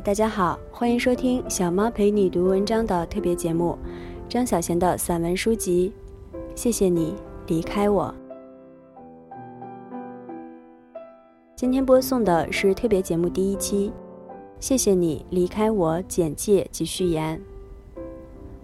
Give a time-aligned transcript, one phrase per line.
[0.00, 3.78] 大家好，欢迎收听小猫陪你读文章的特别节目，
[4.28, 5.92] 张小娴的散文书籍。
[6.54, 7.14] 谢谢你
[7.46, 8.12] 离开我。
[11.54, 13.92] 今天播送的是特别节目第一期，
[14.58, 17.40] 谢谢你离开我简介及序言。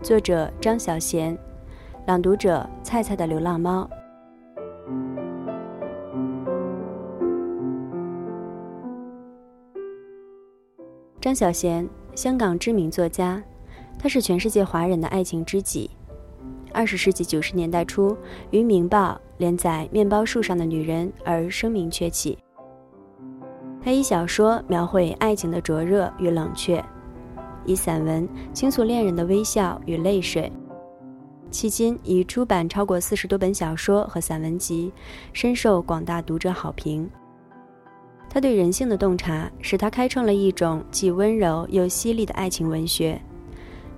[0.03, 1.37] 作者张小娴，
[2.07, 3.89] 朗读者菜菜的流浪猫。
[11.21, 13.43] 张小娴，香港知名作家，
[13.99, 15.91] 她是全世界华人的爱情知己。
[16.73, 18.17] 二十世纪九十年代初，
[18.51, 22.39] 于《明报》连载《面包树上的女人》而声名鹊起。
[23.83, 26.83] 她以小说描绘爱情的灼热与冷却，
[27.67, 30.51] 以散文倾诉恋人的微笑与泪水。
[31.51, 34.91] 迄今已出版超过四十多本小说和散文集，
[35.35, 37.11] 深受广大读者好评。
[38.33, 43.21] 他对人性的洞察，使他开创了一种既温柔又犀利的爱情文学，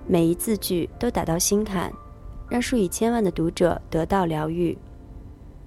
[0.07, 1.93] 每一字句都打到心坎，
[2.49, 4.75] 让数以千万的读者得到疗愈。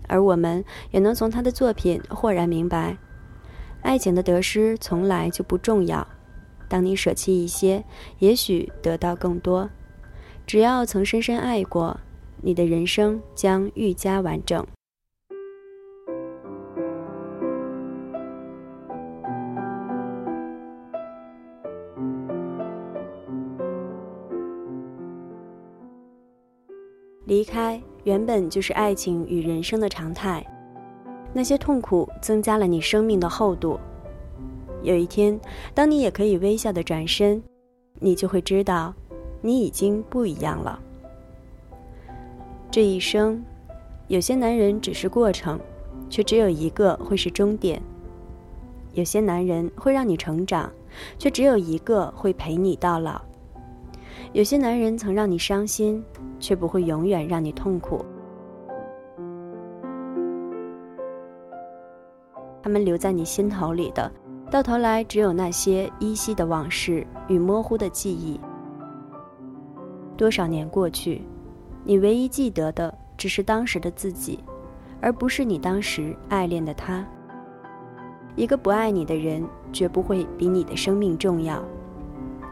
[0.09, 2.97] 而我们也能从他的作品豁然明白，
[3.83, 6.05] 爱情的得失从来就不重要。
[6.69, 7.85] 当你舍弃一些，
[8.19, 9.71] 也许得到更多。
[10.45, 11.97] 只要曾深深爱过，
[12.43, 14.67] 你的人生将愈加完整。
[28.07, 30.47] 原本就是爱情与人生的常态，
[31.33, 33.81] 那些痛苦增加了你生命的厚度。
[34.85, 35.37] 有一天，
[35.75, 37.43] 当你也可以微笑的转身，
[37.99, 38.95] 你就会知道，
[39.41, 40.79] 你已经不一样了。
[42.71, 43.45] 这一生，
[44.07, 45.59] 有些男人只是过程，
[46.09, 47.77] 却只有一个会是终点；
[48.93, 50.73] 有些男人会让你成长，
[51.19, 53.21] 却只有一个会陪你到老。
[54.33, 56.01] 有些男人曾让你伤心，
[56.39, 58.05] 却不会永远让你痛苦。
[62.63, 64.11] 他们留在你心头里的，
[64.51, 68.41] 到头来只有那些依稀的往事与模糊的记忆。
[70.17, 71.23] 多少年过去，
[71.85, 74.41] 你唯一记得的只是当时的自己，
[75.01, 77.07] 而不是你当时爱恋的他。
[78.35, 81.63] 一个不爱你的人，绝不会比你的生命重要。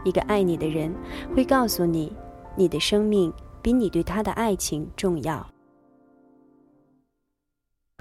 [0.03, 0.93] 一个爱你的人
[1.35, 2.15] 会告诉你，
[2.55, 3.33] 你的生命
[3.65, 5.43] 比你对他的爱情重要。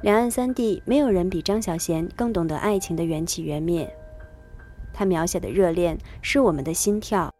[0.02, 3.90] 两岸三地没有人比张小娴更懂得爱情的缘起缘灭。
[4.92, 7.32] 他描写的热恋是我们的心跳，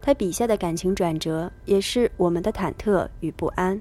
[0.00, 3.78] 他笔下的感情转折也是我们的忐忑与不安。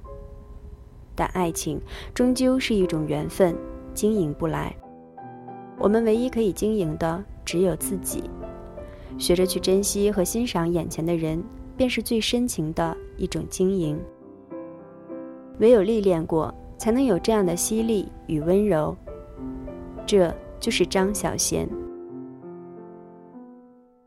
[1.16, 1.80] 但爱情
[2.14, 3.56] 终究是一种缘分，
[3.94, 4.76] 经营不来。
[5.78, 8.30] 我们唯一可以经营的只有自己。
[9.18, 11.42] 学着去珍惜和欣赏眼前的人，
[11.78, 14.00] 便是最深情的一种经营。
[15.60, 18.96] 唯有历练过，才能有这样的犀利与温柔。
[20.06, 21.68] 这就是张小娴。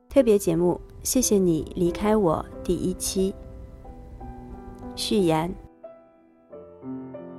[0.08, 2.44] 特别节目，谢谢你离开我。
[2.64, 3.34] 第一期
[4.96, 5.54] 序言：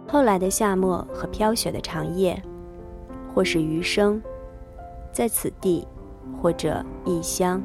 [0.08, 2.42] 后来的夏末和飘雪的长夜，
[3.34, 4.22] 或是余生，
[5.12, 5.86] 在此地。
[6.42, 7.62] 或者异乡，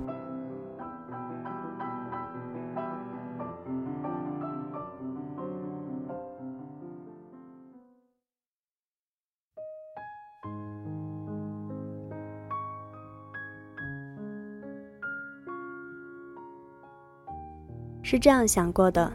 [18.11, 19.13] 是这样想过的：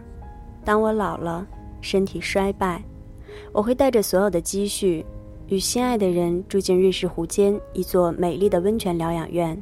[0.63, 1.43] 当我老了，
[1.81, 2.79] 身体衰败，
[3.51, 5.03] 我会带着所有的积蓄。
[5.47, 9.59] 与心爱的人住进瑞士湖间一座美丽的温泉疗养院，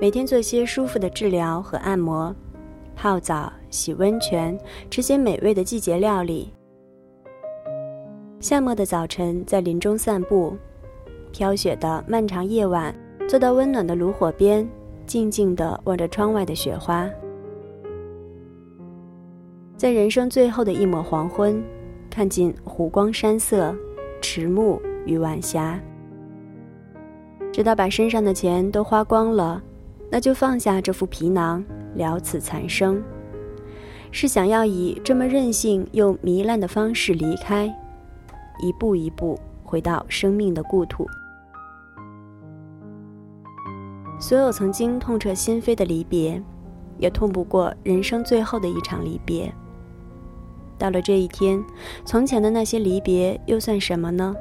[0.00, 2.34] 每天做些舒服的治疗和按摩，
[2.96, 4.58] 泡澡、洗温泉，
[4.88, 6.50] 吃些美味的季节料理。
[8.40, 10.56] 夏末的早晨，在林中散步；
[11.30, 12.94] 飘雪的漫长夜晚，
[13.28, 14.66] 坐到温暖的炉火边，
[15.06, 17.06] 静静地望着窗外的雪花。
[19.82, 21.60] 在人生最后的一抹黄昏，
[22.08, 23.74] 看尽湖光山色。
[24.20, 25.76] 迟暮与晚霞，
[27.52, 29.60] 直到把身上的钱都花光了，
[30.08, 31.64] 那就放下这副皮囊，
[31.96, 33.02] 了此残生。
[34.12, 37.66] 是想要以这么任性又糜烂的方式离开，
[38.62, 41.04] 一步一步回到生命的故土。
[44.20, 46.40] 所有曾经痛彻心扉的离别，
[46.98, 49.52] 也痛不过人生最后的一场离别。
[50.82, 51.64] 到了这一天，
[52.04, 54.34] 从前的那些离别又算什么呢？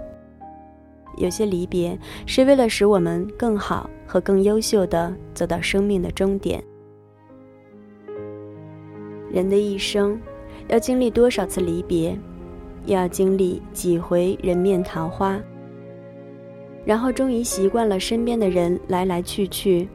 [1.15, 1.95] 有些离别
[2.25, 6.63] 是为了使我们更好和更优秀的走到生命的终点。
[9.31, 10.19] 人的一生，
[10.67, 12.17] 要经历多少次离别，
[12.87, 15.39] 又要经历几回人面桃花，
[16.83, 19.87] 然后终于习惯了身边的人来来去去，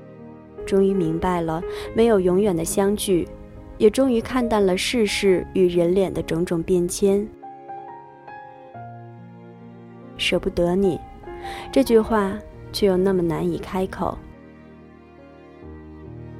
[0.64, 1.60] 终于明白了
[1.92, 3.26] 没有永远的相聚，
[3.78, 7.26] 也终于看淡了世事与人脸的种种变迁。
[10.16, 10.98] 舍不得你，
[11.70, 12.38] 这句话
[12.72, 14.16] 却又那么难以开口。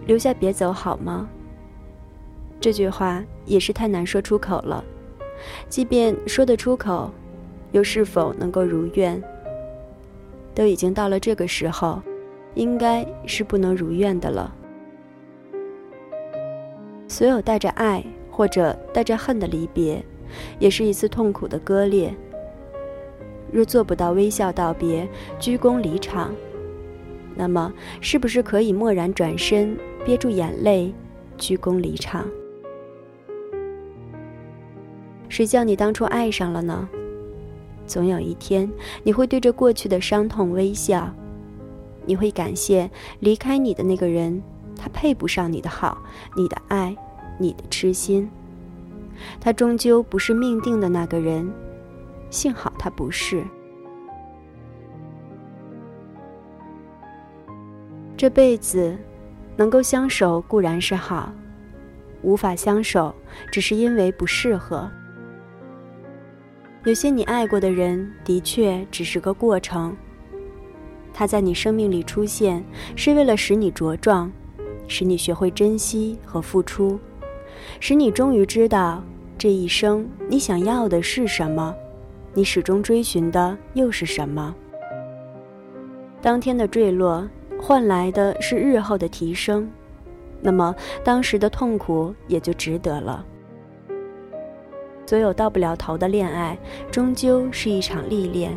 [0.06, 1.28] 留下别走好吗？
[2.58, 4.82] 这句话也是太难说出口了，
[5.68, 7.10] 即便说得出口，
[7.72, 9.22] 又是否能够如愿？
[10.54, 12.00] 都已经到了这个时候，
[12.54, 14.50] 应该是不能如愿的了。
[17.16, 20.04] 所有带着爱或者带着恨的离别，
[20.58, 22.14] 也是一次痛苦的割裂。
[23.50, 25.08] 若做不到微笑道别、
[25.40, 26.34] 鞠躬离场，
[27.34, 27.72] 那么
[28.02, 30.92] 是不是可以默然转身，憋住眼泪，
[31.38, 32.28] 鞠躬离场？
[35.30, 36.86] 谁叫你当初爱上了呢？
[37.86, 38.70] 总有一天，
[39.02, 41.10] 你会对着过去的伤痛微笑，
[42.04, 42.90] 你会感谢
[43.20, 44.42] 离开你的那个人，
[44.76, 45.98] 他配不上你的好、
[46.36, 46.96] 你的爱、
[47.38, 48.30] 你的痴心。
[49.40, 51.50] 他终究不是命定的那个人，
[52.30, 53.42] 幸好他不是。
[58.16, 58.96] 这辈子，
[59.56, 61.32] 能够相守固然是好，
[62.22, 63.14] 无法相守，
[63.50, 64.90] 只是因为不适合。
[66.84, 69.96] 有些你爱过的人，的确只是个过程。
[71.12, 72.64] 他在你生命里出现，
[72.94, 74.30] 是为了使你茁壮，
[74.88, 76.98] 使你学会珍惜和付出，
[77.80, 79.02] 使你终于知道
[79.38, 81.74] 这一生你想要的是什么，
[82.34, 84.54] 你始终追寻的又是什么。
[86.22, 87.28] 当天的坠落，
[87.60, 89.70] 换来的是日后的提升，
[90.40, 90.74] 那么
[91.04, 93.24] 当时的痛苦也就值得了。
[95.06, 96.58] 所有到不了头的恋爱，
[96.90, 98.56] 终究是一场历练。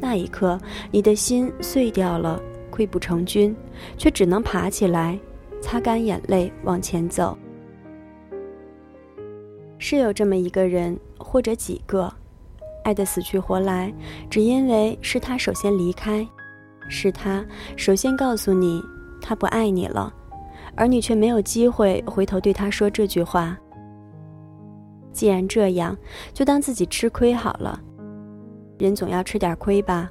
[0.00, 0.58] 那一刻，
[0.90, 2.40] 你的心碎掉了，
[2.78, 3.56] 溃不成军，
[3.96, 5.18] 却只能爬起来，
[5.60, 7.36] 擦干眼泪往前走。
[9.78, 12.12] 是有这么一个人，或者几个，
[12.84, 13.92] 爱得死去活来，
[14.30, 16.24] 只因为是他首先离开，
[16.88, 17.44] 是他
[17.76, 18.80] 首先告诉你
[19.20, 20.14] 他不爱你了，
[20.76, 23.58] 而你却没有机会回头对他说这句话。
[25.12, 25.96] 既然这样，
[26.32, 27.80] 就当自己吃亏好了。
[28.78, 30.08] 人总要吃点亏吧。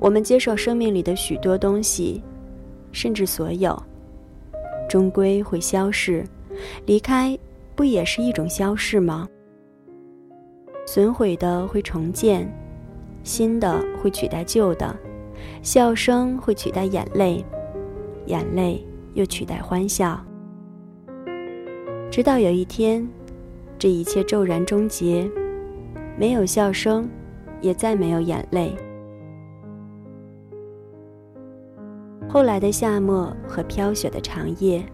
[0.00, 2.22] 我们接受生命里的许多东西，
[2.90, 3.80] 甚至所有，
[4.88, 6.24] 终归会消逝。
[6.86, 7.38] 离开，
[7.76, 9.28] 不也是一种消逝吗？
[10.86, 12.50] 损毁的会重建，
[13.22, 14.98] 新的会取代旧的，
[15.62, 17.44] 笑声会取代眼泪，
[18.24, 18.82] 眼泪
[19.12, 20.18] 又取代欢笑。
[22.10, 23.06] 直到有一天，
[23.78, 25.30] 这一切骤然终结，
[26.18, 27.06] 没有笑声，
[27.60, 28.74] 也再没有眼泪。
[32.32, 34.84] 后来的夏末和飘雪的长夜，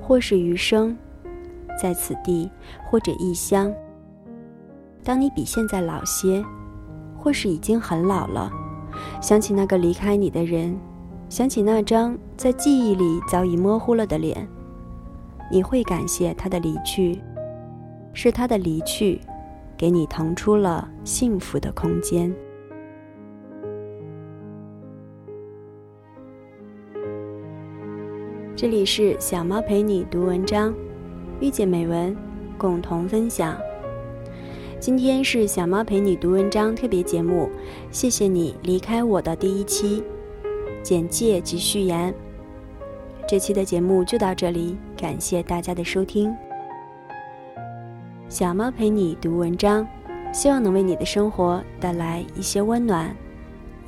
[0.00, 0.96] 或是余生，
[1.78, 2.50] 在此地，
[2.86, 3.70] 或者异乡。
[5.02, 6.42] 当你比现在老些，
[7.14, 8.50] 或是已经很老了，
[9.20, 10.74] 想起那个离开你的人，
[11.28, 14.48] 想起那张在记忆里早已模糊了的脸。
[15.52, 17.20] 你会感谢他的离去，
[18.14, 19.20] 是他的离去，
[19.76, 22.34] 给你腾出了幸福的空间。
[28.56, 30.72] 这里是小猫陪你读文章，
[31.40, 32.16] 遇见美文，
[32.56, 33.58] 共同分享。
[34.78, 37.50] 今天是小猫陪你读文章特别节目，
[37.90, 40.04] 谢谢你离开我的第一期
[40.84, 42.14] 简介及序言。
[43.26, 46.32] 这期的节目就到这里，感谢大家的收听。
[48.28, 49.84] 小猫陪你读文章，
[50.32, 53.14] 希望能为你的生活带来一些温暖，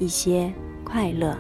[0.01, 1.39] 一些快乐。